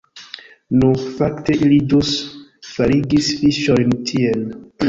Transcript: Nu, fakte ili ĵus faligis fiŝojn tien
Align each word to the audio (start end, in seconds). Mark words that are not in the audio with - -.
Nu, 0.77 0.87
fakte 1.19 1.57
ili 1.65 1.77
ĵus 1.93 2.15
faligis 2.73 3.31
fiŝojn 3.43 3.95
tien 4.11 4.49